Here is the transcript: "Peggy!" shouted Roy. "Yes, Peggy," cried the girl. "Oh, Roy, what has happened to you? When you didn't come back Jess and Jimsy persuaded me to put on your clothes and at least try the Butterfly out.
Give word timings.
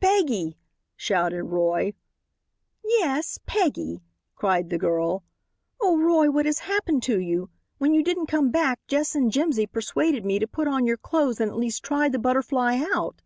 "Peggy!" 0.00 0.56
shouted 0.94 1.42
Roy. 1.42 1.92
"Yes, 2.84 3.40
Peggy," 3.46 4.04
cried 4.36 4.70
the 4.70 4.78
girl. 4.78 5.24
"Oh, 5.80 5.98
Roy, 5.98 6.30
what 6.30 6.46
has 6.46 6.60
happened 6.60 7.02
to 7.02 7.18
you? 7.18 7.50
When 7.78 7.92
you 7.92 8.04
didn't 8.04 8.26
come 8.26 8.52
back 8.52 8.78
Jess 8.86 9.16
and 9.16 9.32
Jimsy 9.32 9.66
persuaded 9.66 10.24
me 10.24 10.38
to 10.38 10.46
put 10.46 10.68
on 10.68 10.86
your 10.86 10.98
clothes 10.98 11.40
and 11.40 11.50
at 11.50 11.56
least 11.58 11.82
try 11.82 12.08
the 12.08 12.20
Butterfly 12.20 12.80
out. 12.94 13.22